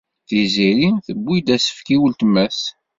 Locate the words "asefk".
1.55-1.87